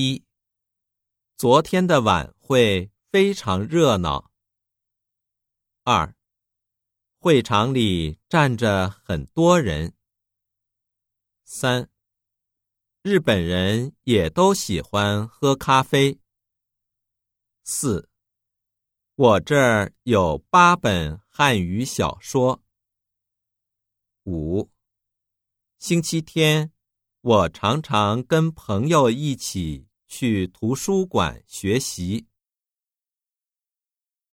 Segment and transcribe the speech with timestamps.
[0.00, 0.24] 一，
[1.36, 4.30] 昨天的晚会非常热闹。
[5.82, 6.14] 二，
[7.18, 9.92] 会场里站着很多人。
[11.42, 11.90] 三，
[13.02, 16.20] 日本人也都喜欢喝咖啡。
[17.64, 18.08] 四，
[19.16, 22.62] 我这儿有八本汉语小说。
[24.22, 24.70] 五，
[25.80, 26.72] 星期天。
[27.20, 32.26] 我常常跟朋友一起去图书馆学习。